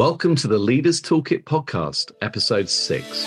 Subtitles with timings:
[0.00, 3.24] Welcome to the Leaders Toolkit Podcast, Episode 6.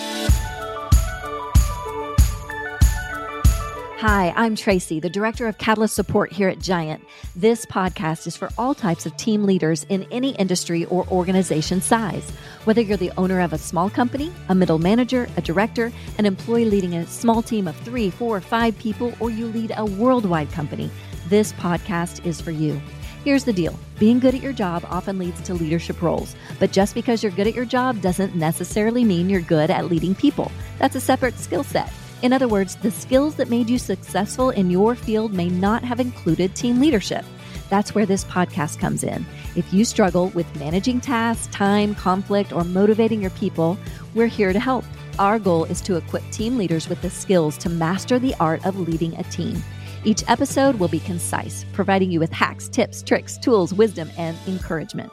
[3.99, 7.05] Hi, I'm Tracy, the Director of Catalyst Support here at Giant.
[7.35, 12.27] This podcast is for all types of team leaders in any industry or organization size.
[12.63, 16.65] Whether you're the owner of a small company, a middle manager, a director, an employee
[16.65, 20.89] leading a small team of three, four, five people, or you lead a worldwide company,
[21.27, 22.81] this podcast is for you.
[23.23, 26.93] Here's the deal being good at your job often leads to leadership roles, but just
[26.93, 30.51] because you're good at your job doesn't necessarily mean you're good at leading people.
[30.77, 31.89] That's a separate skill set.
[32.21, 36.01] In other words, the skills that made you successful in your field may not have
[36.01, 37.23] included team leadership.
[37.69, 39.25] That's where this podcast comes in.
[39.55, 43.77] If you struggle with managing tasks, time, conflict, or motivating your people,
[44.15, 44.83] we're here to help.
[45.17, 48.79] Our goal is to equip team leaders with the skills to master the art of
[48.79, 49.63] leading a team.
[50.05, 55.11] Each episode will be concise, providing you with hacks, tips, tricks, tools, wisdom, and encouragement.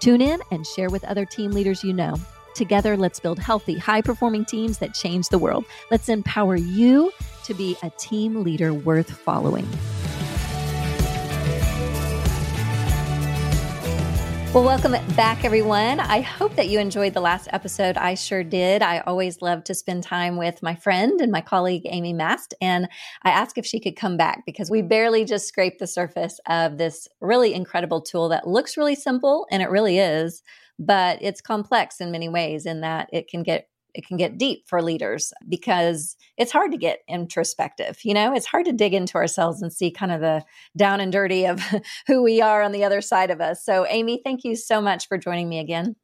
[0.00, 2.16] Tune in and share with other team leaders you know.
[2.56, 5.64] Together, let's build healthy, high performing teams that change the world.
[5.92, 7.12] Let's empower you
[7.44, 9.68] to be a team leader worth following.
[14.54, 15.98] Well, welcome back, everyone.
[15.98, 17.96] I hope that you enjoyed the last episode.
[17.96, 18.82] I sure did.
[18.82, 22.52] I always love to spend time with my friend and my colleague, Amy Mast.
[22.60, 22.86] And
[23.22, 26.76] I asked if she could come back because we barely just scraped the surface of
[26.76, 30.42] this really incredible tool that looks really simple, and it really is,
[30.78, 34.66] but it's complex in many ways in that it can get it can get deep
[34.66, 37.98] for leaders because it's hard to get introspective.
[38.04, 40.44] You know, it's hard to dig into ourselves and see kind of the
[40.76, 41.62] down and dirty of
[42.06, 43.64] who we are on the other side of us.
[43.64, 45.96] So, Amy, thank you so much for joining me again.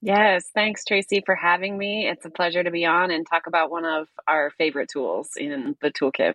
[0.00, 2.08] Yes, thanks, Tracy, for having me.
[2.08, 5.76] It's a pleasure to be on and talk about one of our favorite tools in
[5.80, 6.34] the toolkit.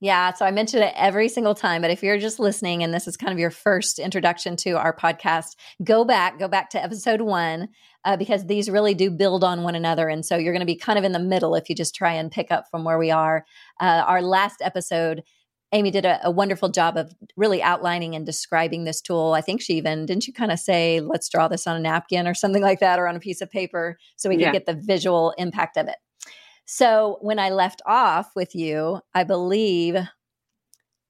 [0.00, 3.08] Yeah, so I mention it every single time, but if you're just listening and this
[3.08, 7.22] is kind of your first introduction to our podcast, go back, go back to episode
[7.22, 7.68] one,
[8.04, 10.08] uh, because these really do build on one another.
[10.10, 12.12] And so you're going to be kind of in the middle if you just try
[12.12, 13.46] and pick up from where we are.
[13.80, 15.22] Uh, our last episode,
[15.72, 19.32] Amy did a, a, wonderful job of really outlining and describing this tool.
[19.32, 22.26] I think she even, didn't you kind of say, let's draw this on a napkin
[22.26, 24.52] or something like that, or on a piece of paper so we can yeah.
[24.52, 25.96] get the visual impact of it?
[26.66, 29.96] So when I left off with you, I believe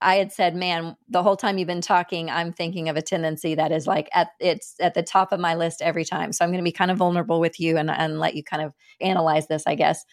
[0.03, 3.55] I had said, "Man, the whole time you've been talking, I'm thinking of a tendency
[3.55, 6.51] that is like at it's at the top of my list every time." So I'm
[6.51, 9.49] going to be kind of vulnerable with you and and let you kind of analyze
[9.49, 10.05] this, I guess.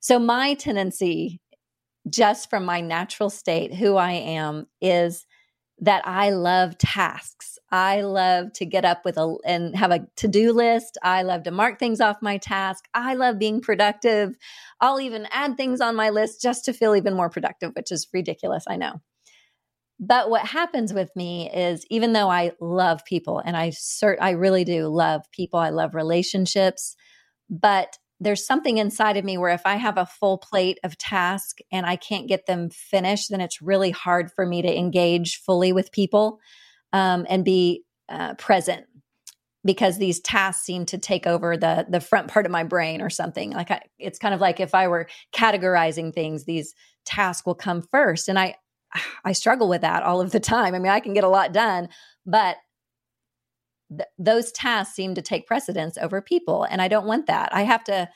[0.00, 1.40] So my tendency
[2.10, 5.26] just from my natural state, who I am is
[5.82, 7.58] that I love tasks.
[7.72, 10.96] I love to get up with a and have a to-do list.
[11.02, 12.84] I love to mark things off my task.
[12.94, 14.36] I love being productive.
[14.80, 18.06] I'll even add things on my list just to feel even more productive, which is
[18.12, 19.00] ridiculous, I know.
[19.98, 24.30] But what happens with me is even though I love people and I cert I
[24.30, 26.94] really do love people, I love relationships,
[27.50, 31.62] but there's something inside of me where if I have a full plate of tasks
[31.70, 35.72] and I can't get them finished, then it's really hard for me to engage fully
[35.72, 36.38] with people
[36.92, 38.86] um, and be uh, present
[39.64, 43.10] because these tasks seem to take over the the front part of my brain or
[43.10, 43.50] something.
[43.50, 47.82] Like I, it's kind of like if I were categorizing things, these tasks will come
[47.82, 48.56] first, and I
[49.24, 50.74] I struggle with that all of the time.
[50.74, 51.88] I mean, I can get a lot done,
[52.26, 52.56] but
[53.96, 56.64] th- those tasks seem to take precedence over people.
[56.64, 57.54] And I don't want that.
[57.54, 58.08] I have to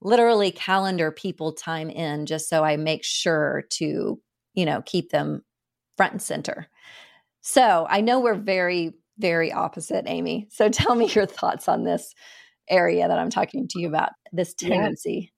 [0.00, 4.20] literally calendar people time in just so I make sure to,
[4.54, 5.42] you know, keep them
[5.96, 6.68] front and center.
[7.40, 10.48] So I know we're very, very opposite, Amy.
[10.50, 12.14] So tell me your thoughts on this
[12.68, 15.32] area that I'm talking to you about, this tendency.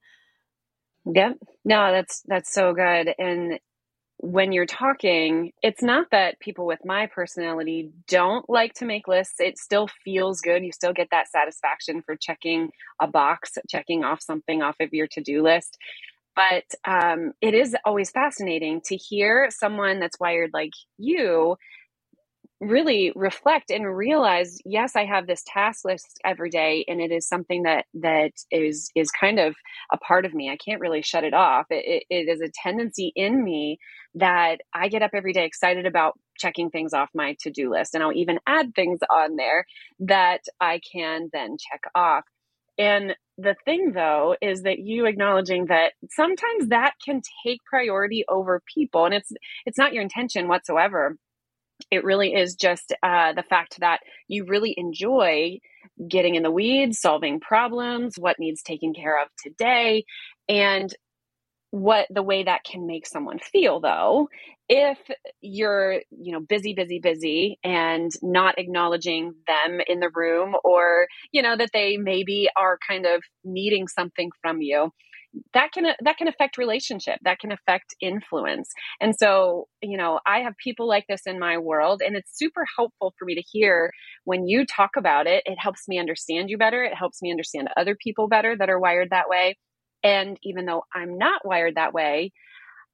[1.06, 1.28] Yeah.
[1.28, 1.32] yeah.
[1.64, 3.14] No, that's that's so good.
[3.18, 3.58] And
[4.24, 9.34] when you're talking, it's not that people with my personality don't like to make lists.
[9.38, 10.64] It still feels good.
[10.64, 12.70] You still get that satisfaction for checking
[13.02, 15.76] a box, checking off something off of your to do list.
[16.34, 21.56] But um, it is always fascinating to hear someone that's wired like you
[22.60, 27.26] really reflect and realize yes i have this task list every day and it is
[27.26, 29.54] something that that is is kind of
[29.92, 30.50] a part of me.
[30.50, 31.66] I can't really shut it off.
[31.70, 33.78] It, it, it is a tendency in me
[34.14, 38.02] that i get up every day excited about checking things off my to-do list and
[38.02, 39.64] i'll even add things on there
[39.98, 42.24] that i can then check off.
[42.78, 48.62] And the thing though is that you acknowledging that sometimes that can take priority over
[48.72, 49.32] people and it's
[49.66, 51.16] it's not your intention whatsoever
[51.90, 55.58] it really is just uh, the fact that you really enjoy
[56.08, 60.04] getting in the weeds, solving problems, what needs taken care of today.
[60.48, 60.94] And
[61.74, 64.28] what the way that can make someone feel though
[64.68, 64.96] if
[65.40, 71.42] you're you know busy busy busy and not acknowledging them in the room or you
[71.42, 74.88] know that they maybe are kind of needing something from you
[75.52, 78.70] that can uh, that can affect relationship that can affect influence.
[79.00, 82.64] And so you know i have people like this in my world and it's super
[82.76, 83.90] helpful for me to hear
[84.24, 87.68] when you talk about it it helps me understand you better it helps me understand
[87.76, 89.56] other people better that are wired that way.
[90.02, 92.32] And even though I'm not wired that way,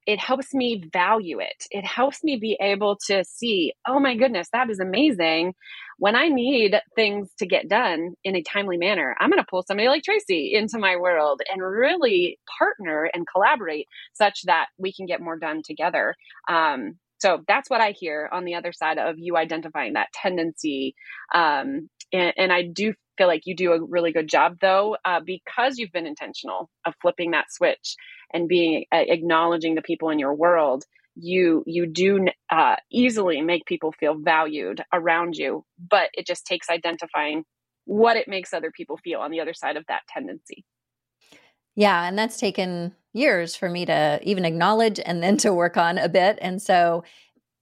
[0.06, 1.66] it helps me value it.
[1.70, 5.54] It helps me be able to see, oh my goodness, that is amazing.
[5.98, 9.64] When I need things to get done in a timely manner, I'm going to pull
[9.66, 15.06] somebody like Tracy into my world and really partner and collaborate such that we can
[15.06, 16.14] get more done together.
[16.48, 20.94] Um, so that's what I hear on the other side of you identifying that tendency.
[21.34, 25.20] Um, and, and I do feel like you do a really good job though uh,
[25.20, 27.94] because you've been intentional of flipping that switch
[28.32, 30.84] and being uh, acknowledging the people in your world
[31.16, 36.70] you you do uh, easily make people feel valued around you but it just takes
[36.70, 37.44] identifying
[37.84, 40.64] what it makes other people feel on the other side of that tendency.
[41.74, 45.98] Yeah and that's taken years for me to even acknowledge and then to work on
[45.98, 47.04] a bit and so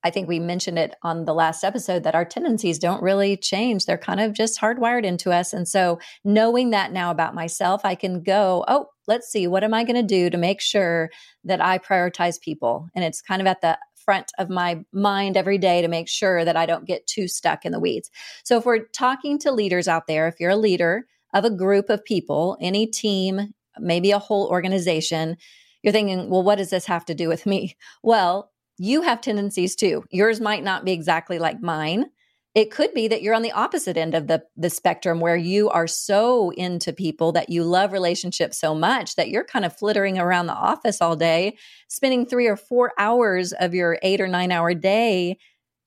[0.09, 3.85] I think we mentioned it on the last episode that our tendencies don't really change.
[3.85, 5.53] They're kind of just hardwired into us.
[5.53, 9.75] And so, knowing that now about myself, I can go, oh, let's see, what am
[9.75, 11.11] I going to do to make sure
[11.45, 12.89] that I prioritize people?
[12.95, 16.43] And it's kind of at the front of my mind every day to make sure
[16.43, 18.11] that I don't get too stuck in the weeds.
[18.45, 21.91] So, if we're talking to leaders out there, if you're a leader of a group
[21.91, 25.37] of people, any team, maybe a whole organization,
[25.83, 27.77] you're thinking, well, what does this have to do with me?
[28.03, 30.05] Well, you have tendencies too.
[30.11, 32.07] Yours might not be exactly like mine.
[32.55, 35.69] It could be that you're on the opposite end of the, the spectrum where you
[35.69, 40.19] are so into people that you love relationships so much that you're kind of flittering
[40.19, 41.57] around the office all day,
[41.89, 45.39] spending three or four hours of your eight or nine hour day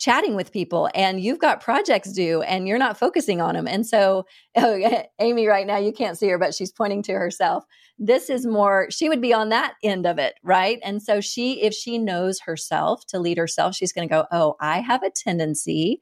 [0.01, 3.68] chatting with people and you've got projects due and you're not focusing on them.
[3.68, 4.25] And so,
[4.57, 7.63] oh, Amy, right now, you can't see her, but she's pointing to herself.
[8.00, 10.80] This is more, she would be on that end of it, right?
[10.83, 14.56] And so, she, if she knows herself to lead herself, she's going to go, Oh,
[14.59, 16.01] I have a tendency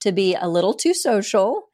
[0.00, 1.68] to be a little too social.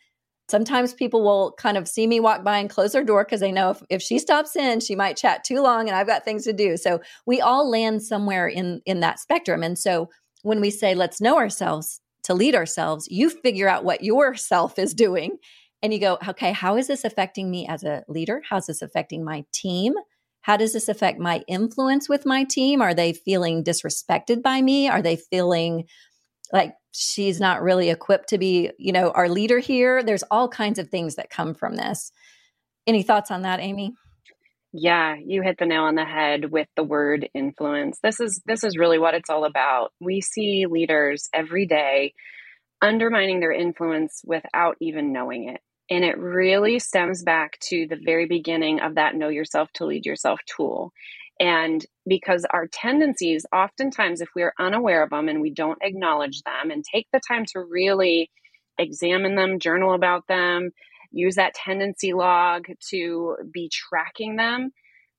[0.50, 3.52] Sometimes people will kind of see me walk by and close their door because they
[3.52, 6.44] know if, if she stops in, she might chat too long and I've got things
[6.44, 6.76] to do.
[6.76, 9.62] So we all land somewhere in in that spectrum.
[9.62, 10.10] And so
[10.44, 14.78] when we say, let's know ourselves to lead ourselves, you figure out what your self
[14.78, 15.38] is doing
[15.82, 18.42] and you go, okay, how is this affecting me as a leader?
[18.48, 19.94] How's this affecting my team?
[20.42, 22.82] How does this affect my influence with my team?
[22.82, 24.86] Are they feeling disrespected by me?
[24.86, 25.84] Are they feeling
[26.52, 30.02] like she's not really equipped to be, you know, our leader here?
[30.02, 32.12] There's all kinds of things that come from this.
[32.86, 33.94] Any thoughts on that, Amy?
[34.76, 38.00] Yeah, you hit the nail on the head with the word influence.
[38.02, 39.92] This is this is really what it's all about.
[40.00, 42.12] We see leaders every day
[42.82, 45.60] undermining their influence without even knowing it.
[45.90, 50.04] And it really stems back to the very beginning of that know yourself to lead
[50.06, 50.92] yourself tool.
[51.38, 56.72] And because our tendencies, oftentimes, if we're unaware of them and we don't acknowledge them
[56.72, 58.28] and take the time to really
[58.76, 60.72] examine them, journal about them,
[61.14, 64.70] use that tendency log to be tracking them.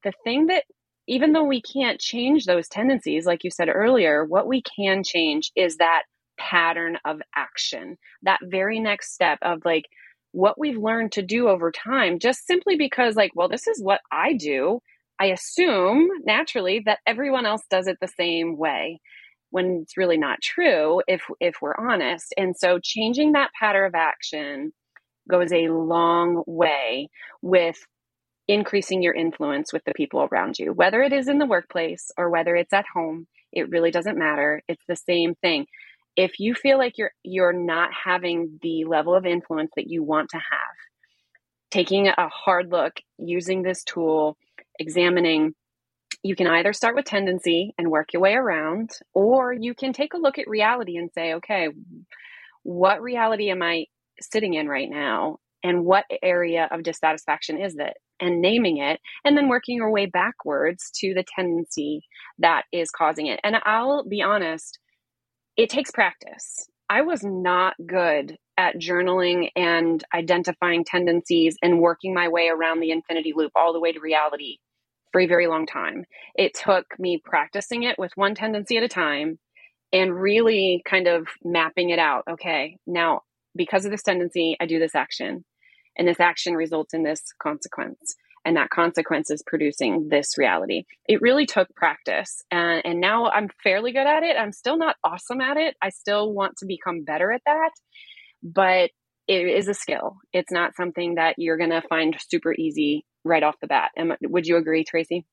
[0.03, 0.63] The thing that,
[1.07, 5.51] even though we can't change those tendencies, like you said earlier, what we can change
[5.55, 6.03] is that
[6.37, 9.85] pattern of action, that very next step of like
[10.31, 14.01] what we've learned to do over time, just simply because, like, well, this is what
[14.11, 14.79] I do.
[15.19, 18.99] I assume naturally that everyone else does it the same way
[19.51, 22.33] when it's really not true if if we're honest.
[22.37, 24.73] And so changing that pattern of action
[25.29, 27.09] goes a long way
[27.41, 27.77] with
[28.47, 32.29] increasing your influence with the people around you, whether it is in the workplace or
[32.29, 33.27] whether it's at home.
[33.51, 34.61] It really doesn't matter.
[34.67, 35.65] It's the same thing.
[36.15, 40.29] If you feel like you're you're not having the level of influence that you want
[40.29, 40.75] to have,
[41.71, 44.37] taking a hard look, using this tool,
[44.79, 45.53] examining
[46.23, 50.15] you can either start with tendency and work your way around, or you can take
[50.15, 51.67] a look at reality and say, okay,
[52.63, 53.85] what reality am I
[54.21, 57.93] sitting in right now and what area of dissatisfaction is it?
[58.19, 62.01] And naming it and then working your way backwards to the tendency
[62.39, 63.41] that is causing it.
[63.43, 64.79] And i'll be honest
[65.57, 66.67] it takes practice.
[66.89, 72.91] I was not good at journaling and identifying tendencies and working my way around the
[72.91, 74.57] infinity loop all the way to reality
[75.11, 76.05] for a very long time.
[76.35, 79.39] It took me practicing it with one tendency at a time
[79.93, 82.23] and really kind of mapping it out.
[82.29, 83.21] Okay now
[83.55, 85.45] because of this tendency, I do this action.
[85.97, 88.15] And this action results in this consequence.
[88.45, 90.83] and that consequence is producing this reality.
[91.07, 92.43] It really took practice.
[92.51, 94.37] And, and now I'm fairly good at it.
[94.37, 95.75] I'm still not awesome at it.
[95.81, 97.71] I still want to become better at that.
[98.43, 98.91] But
[99.27, 100.17] it is a skill.
[100.31, 103.89] It's not something that you're going to find super easy right off the bat.
[104.21, 105.25] Would you agree, Tracy?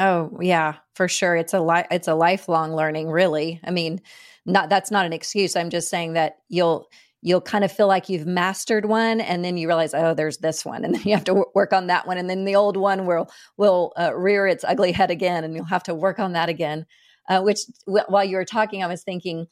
[0.00, 1.36] Oh, yeah, for sure.
[1.36, 3.60] It's a li- it's a lifelong learning, really.
[3.64, 4.00] I mean,
[4.44, 5.54] not that's not an excuse.
[5.54, 6.88] I'm just saying that you'll
[7.26, 10.64] you'll kind of feel like you've mastered one and then you realize oh there's this
[10.64, 12.76] one and then you have to w- work on that one and then the old
[12.76, 16.32] one will will uh, rear its ugly head again and you'll have to work on
[16.32, 16.86] that again.
[17.28, 19.46] Uh, which w- while you were talking i was thinking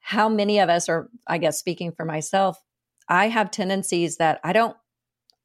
[0.00, 2.58] how many of us or i guess speaking for myself
[3.08, 4.76] i have tendencies that i don't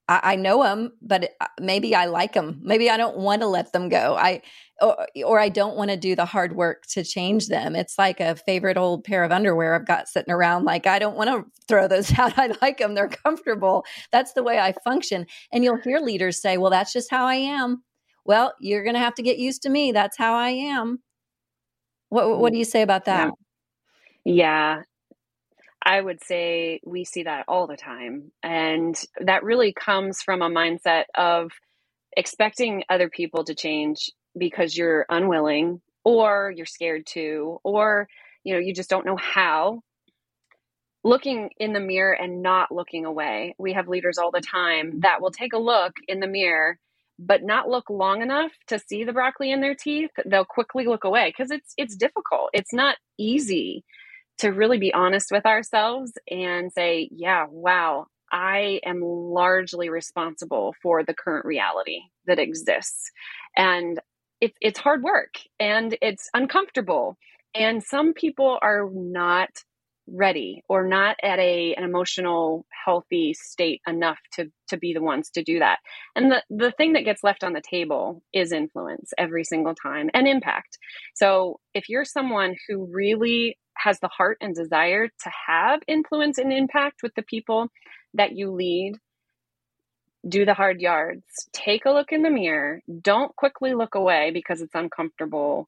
[0.10, 2.60] I, I know them, but uh, maybe I like them.
[2.62, 4.18] Maybe I don't want to let them go.
[4.20, 4.42] I
[4.82, 7.76] or, or I don't want to do the hard work to change them.
[7.76, 10.66] It's like a favorite old pair of underwear I've got sitting around.
[10.66, 12.38] Like I don't want to throw those out.
[12.38, 12.96] I like them.
[12.96, 13.86] They're comfortable.
[14.12, 15.28] That's the way I function.
[15.54, 17.84] And you'll hear leaders say, "Well, that's just how I am."
[18.26, 19.92] Well, you're going to have to get used to me.
[19.92, 21.00] That's how I am.
[22.10, 23.30] What What do you say about that?
[24.26, 24.34] Yeah.
[24.34, 24.82] yeah.
[25.84, 28.32] I would say we see that all the time.
[28.44, 31.52] And that really comes from a mindset of
[32.16, 38.08] expecting other people to change because you're unwilling or you're scared to or
[38.44, 39.82] you know you just don't know how.
[41.02, 43.56] Looking in the mirror and not looking away.
[43.58, 46.78] We have leaders all the time that will take a look in the mirror
[47.22, 51.04] but not look long enough to see the broccoli in their teeth they'll quickly look
[51.04, 52.50] away because it's it's difficult.
[52.54, 53.84] It's not easy
[54.40, 61.04] to really be honest with ourselves and say, yeah, wow, I am largely responsible for
[61.04, 63.12] the current reality that exists.
[63.56, 64.00] And
[64.42, 67.18] it's it's hard work and it's uncomfortable.
[67.54, 69.50] And some people are not
[70.12, 75.30] ready or not at a an emotional healthy state enough to to be the ones
[75.30, 75.78] to do that
[76.16, 80.10] and the the thing that gets left on the table is influence every single time
[80.14, 80.78] and impact
[81.14, 86.52] so if you're someone who really has the heart and desire to have influence and
[86.52, 87.68] impact with the people
[88.14, 88.96] that you lead,
[90.28, 91.24] do the hard yards.
[91.54, 92.82] Take a look in the mirror.
[93.02, 95.68] Don't quickly look away because it's uncomfortable.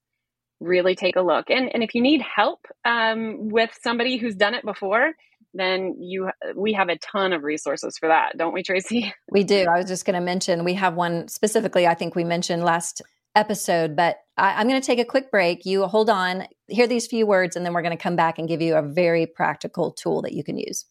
[0.60, 1.50] Really take a look.
[1.50, 5.13] And, and if you need help um, with somebody who's done it before,
[5.53, 9.13] then you we have a ton of resources for that, don't we, Tracy?
[9.32, 9.65] We do.
[9.70, 11.88] I was just going to mention we have one specifically.
[11.88, 13.01] I think we mentioned last
[13.36, 15.66] episode, but I, I'm going to take a quick break.
[15.66, 18.48] You hold on, hear these few words, and then we're going to come back and
[18.48, 20.86] give you a very practical tool that you can use.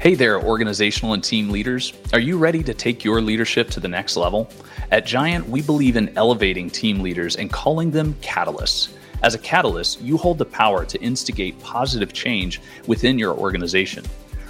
[0.00, 1.92] Hey there, organizational and team leaders.
[2.12, 4.50] Are you ready to take your leadership to the next level?
[4.90, 8.88] At Giant, we believe in elevating team leaders and calling them catalysts.
[9.22, 14.04] As a catalyst, you hold the power to instigate positive change within your organization.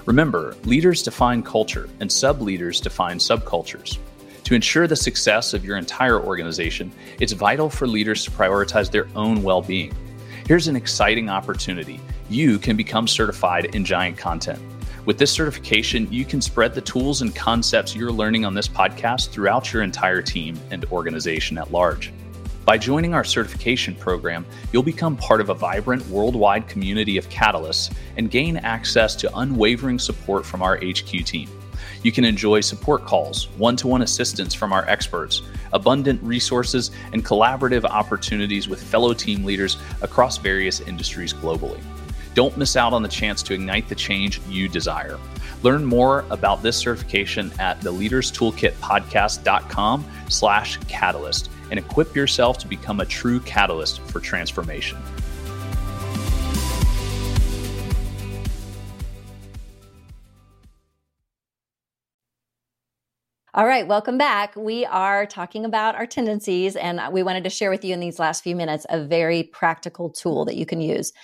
[0.06, 3.98] Remember, leaders define culture and sub leaders define subcultures.
[4.44, 9.08] To ensure the success of your entire organization, it's vital for leaders to prioritize their
[9.14, 9.94] own well being.
[10.46, 12.00] Here's an exciting opportunity
[12.30, 14.58] you can become certified in Giant Content.
[15.04, 19.28] With this certification, you can spread the tools and concepts you're learning on this podcast
[19.30, 22.10] throughout your entire team and organization at large.
[22.64, 27.92] By joining our certification program, you'll become part of a vibrant worldwide community of catalysts
[28.16, 31.50] and gain access to unwavering support from our HQ team.
[32.04, 35.42] You can enjoy support calls, one to one assistance from our experts,
[35.72, 41.80] abundant resources, and collaborative opportunities with fellow team leaders across various industries globally.
[42.34, 45.18] Don't miss out on the chance to ignite the change you desire.
[45.62, 53.06] Learn more about this certification at theleaderstoolkitpodcast.com slash catalyst and equip yourself to become a
[53.06, 54.98] true catalyst for transformation.
[63.54, 64.54] All right, welcome back.
[64.54, 68.18] We are talking about our tendencies, and we wanted to share with you in these
[68.18, 71.14] last few minutes a very practical tool that you can use.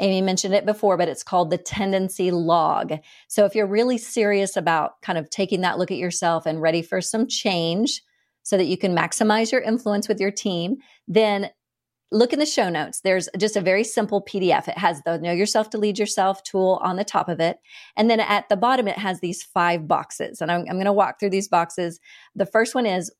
[0.00, 2.94] Amy mentioned it before, but it's called the tendency log.
[3.28, 6.80] So if you're really serious about kind of taking that look at yourself and ready
[6.80, 8.02] for some change,
[8.42, 11.50] so that you can maximize your influence with your team, then
[12.12, 13.00] look in the show notes.
[13.00, 14.68] There's just a very simple PDF.
[14.68, 17.58] It has the Know Yourself to Lead Yourself tool on the top of it.
[17.96, 20.40] And then at the bottom, it has these five boxes.
[20.40, 22.00] And I'm, I'm going to walk through these boxes.
[22.34, 23.12] The first one is,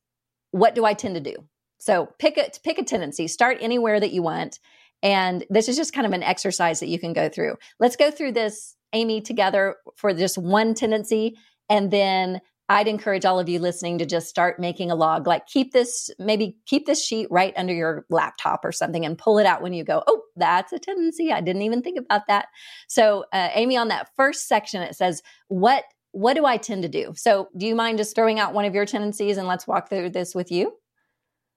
[0.51, 1.35] what do I tend to do?
[1.79, 4.59] So pick a, pick a tendency, start anywhere that you want.
[5.01, 7.55] And this is just kind of an exercise that you can go through.
[7.79, 11.37] Let's go through this, Amy, together for just one tendency.
[11.69, 15.27] And then I'd encourage all of you listening to just start making a log.
[15.27, 19.37] Like keep this, maybe keep this sheet right under your laptop or something and pull
[19.39, 21.33] it out when you go, oh, that's a tendency.
[21.33, 22.45] I didn't even think about that.
[22.87, 26.89] So, uh, Amy, on that first section, it says, what what do I tend to
[26.89, 27.13] do?
[27.15, 30.11] So, do you mind just throwing out one of your tendencies and let's walk through
[30.11, 30.73] this with you?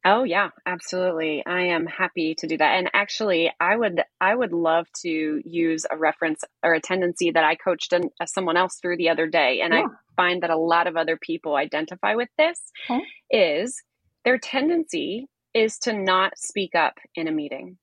[0.06, 1.42] Oh yeah, absolutely.
[1.46, 2.76] I am happy to do that.
[2.76, 7.44] And actually, I would I would love to use a reference or a tendency that
[7.44, 9.80] I coached an, uh, someone else through the other day, and yeah.
[9.80, 9.84] I
[10.16, 12.60] find that a lot of other people identify with this.
[12.90, 13.00] Okay.
[13.30, 13.82] Is
[14.24, 17.78] their tendency is to not speak up in a meeting.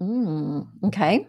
[0.00, 1.26] Mm, okay.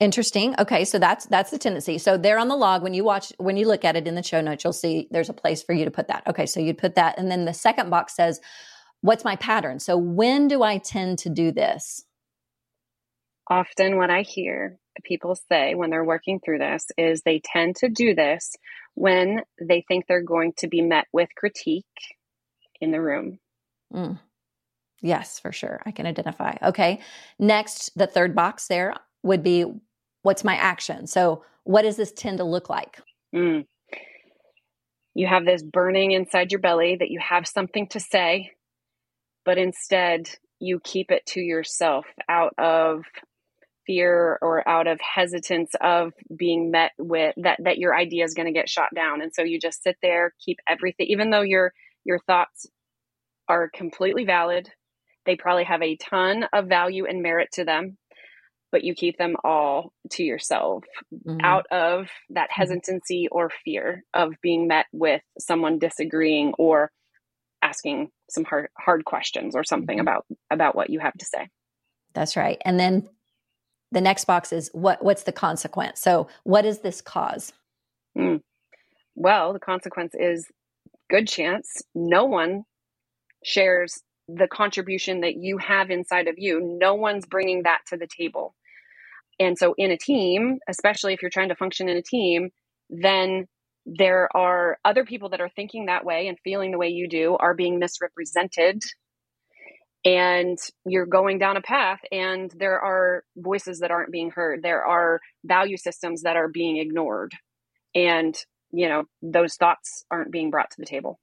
[0.00, 0.54] Interesting.
[0.58, 1.98] Okay, so that's that's the tendency.
[1.98, 4.22] So there on the log, when you watch, when you look at it in the
[4.22, 6.26] show notes, you'll see there's a place for you to put that.
[6.26, 8.40] Okay, so you'd put that, and then the second box says,
[9.00, 12.04] "What's my pattern?" So when do I tend to do this?
[13.48, 17.88] Often, what I hear people say when they're working through this is they tend to
[17.88, 18.56] do this
[18.94, 21.84] when they think they're going to be met with critique
[22.80, 23.38] in the room.
[23.92, 24.18] Mm.
[25.02, 25.82] Yes, for sure.
[25.84, 26.56] I can identify.
[26.62, 27.00] Okay.
[27.38, 29.66] Next, the third box there would be
[30.22, 31.06] what's my action?
[31.06, 33.00] So, what does this tend to look like?
[33.34, 33.66] Mm.
[35.14, 38.52] You have this burning inside your belly that you have something to say,
[39.46, 40.28] but instead
[40.60, 43.04] you keep it to yourself out of
[43.86, 48.46] fear or out of hesitance of being met with that that your idea is going
[48.46, 51.72] to get shot down and so you just sit there keep everything even though your
[52.04, 52.66] your thoughts
[53.48, 54.68] are completely valid
[55.26, 57.98] they probably have a ton of value and merit to them,
[58.72, 61.38] but you keep them all to yourself mm-hmm.
[61.42, 62.62] out of that mm-hmm.
[62.62, 66.90] hesitancy or fear of being met with someone disagreeing or
[67.66, 70.08] asking some hard hard questions or something mm-hmm.
[70.08, 71.48] about about what you have to say.
[72.14, 72.60] That's right.
[72.64, 73.08] And then
[73.92, 76.00] the next box is what what's the consequence?
[76.00, 77.52] So what is this cause?
[78.16, 78.40] Mm.
[79.14, 80.46] Well, the consequence is
[81.08, 82.64] good chance no one
[83.44, 86.60] shares the contribution that you have inside of you.
[86.60, 88.54] No one's bringing that to the table.
[89.38, 92.50] And so, in a team, especially if you're trying to function in a team,
[92.88, 93.46] then
[93.86, 97.36] there are other people that are thinking that way and feeling the way you do
[97.38, 98.82] are being misrepresented.
[100.04, 104.62] And you're going down a path, and there are voices that aren't being heard.
[104.62, 107.32] There are value systems that are being ignored.
[107.92, 108.36] And,
[108.70, 111.18] you know, those thoughts aren't being brought to the table.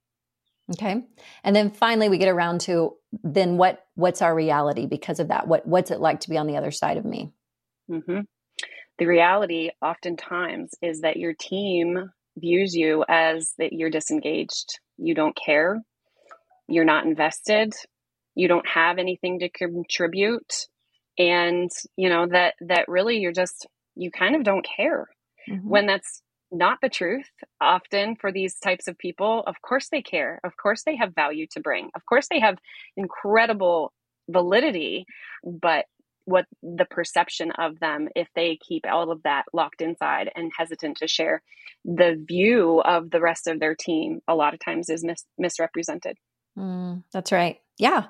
[0.72, 1.02] Okay.
[1.42, 5.46] And then finally we get around to then what what's our reality because of that?
[5.46, 7.32] What what's it like to be on the other side of me?
[7.90, 8.20] Mm-hmm.
[8.98, 14.80] The reality oftentimes is that your team views you as that you're disengaged.
[14.96, 15.80] You don't care.
[16.68, 17.72] You're not invested.
[18.34, 20.66] You don't have anything to contribute.
[21.18, 25.06] And you know that that really you're just you kind of don't care.
[25.48, 25.68] Mm-hmm.
[25.68, 27.28] When that's not the truth
[27.60, 29.42] often for these types of people.
[29.46, 30.40] Of course, they care.
[30.44, 31.90] Of course, they have value to bring.
[31.94, 32.58] Of course, they have
[32.96, 33.92] incredible
[34.28, 35.04] validity.
[35.44, 35.86] But
[36.24, 40.98] what the perception of them, if they keep all of that locked inside and hesitant
[40.98, 41.42] to share,
[41.84, 46.16] the view of the rest of their team a lot of times is mis- misrepresented.
[46.58, 47.58] Mm, that's right.
[47.78, 48.06] Yeah.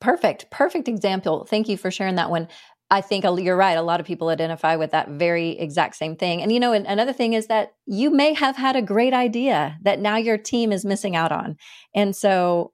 [0.00, 0.50] Perfect.
[0.50, 1.46] Perfect example.
[1.48, 2.48] Thank you for sharing that one.
[2.90, 3.76] I think you're right.
[3.76, 6.42] A lot of people identify with that very exact same thing.
[6.42, 10.00] And you know, another thing is that you may have had a great idea that
[10.00, 11.56] now your team is missing out on.
[11.94, 12.72] And so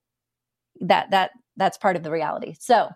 [0.80, 2.56] that that that's part of the reality.
[2.59, 2.88] So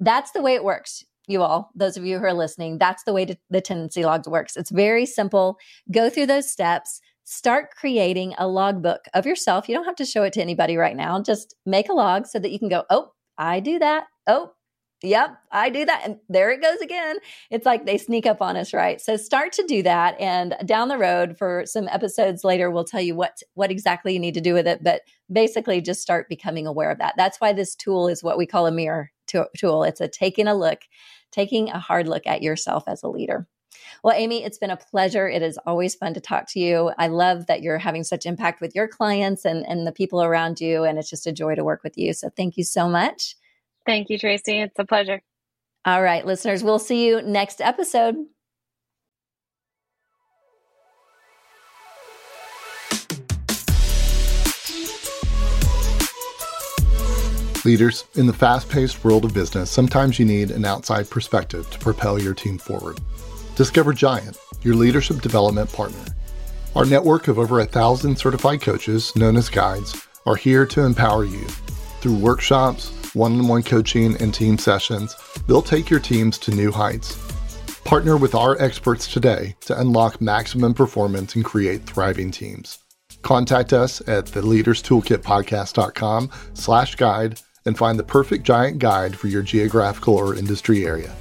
[0.00, 1.04] that's the way it works.
[1.26, 4.28] You all, those of you who are listening, that's the way to, the tendency logs
[4.28, 4.56] works.
[4.56, 5.56] It's very simple.
[5.90, 7.00] Go through those steps.
[7.24, 9.68] Start creating a logbook of yourself.
[9.68, 11.22] You don't have to show it to anybody right now.
[11.22, 14.04] Just make a log so that you can go, oh, I do that.
[14.26, 14.52] Oh,
[15.04, 16.02] Yep, I do that.
[16.04, 17.18] And there it goes again.
[17.50, 19.00] It's like they sneak up on us, right?
[19.00, 20.18] So start to do that.
[20.18, 24.18] And down the road for some episodes later, we'll tell you what what exactly you
[24.18, 24.82] need to do with it.
[24.82, 27.14] But basically just start becoming aware of that.
[27.18, 29.84] That's why this tool is what we call a mirror tool.
[29.84, 30.80] It's a taking a look,
[31.32, 33.46] taking a hard look at yourself as a leader.
[34.02, 35.28] Well, Amy, it's been a pleasure.
[35.28, 36.92] It is always fun to talk to you.
[36.98, 40.60] I love that you're having such impact with your clients and, and the people around
[40.60, 40.84] you.
[40.84, 42.14] And it's just a joy to work with you.
[42.14, 43.36] So thank you so much.
[43.86, 44.60] Thank you, Tracy.
[44.60, 45.20] It's a pleasure.
[45.84, 48.16] All right, listeners, we'll see you next episode.
[57.66, 61.78] Leaders, in the fast paced world of business, sometimes you need an outside perspective to
[61.78, 63.00] propel your team forward.
[63.56, 66.04] Discover Giant, your leadership development partner.
[66.76, 71.24] Our network of over a thousand certified coaches, known as guides, are here to empower
[71.24, 71.44] you
[72.00, 76.70] through workshops one on one coaching, and team sessions, they'll take your teams to new
[76.70, 77.16] heights.
[77.84, 82.78] Partner with our experts today to unlock maximum performance and create thriving teams.
[83.22, 89.42] Contact us at the leaderstoolkitpodcast.com slash guide and find the perfect giant guide for your
[89.42, 91.14] geographical or industry area.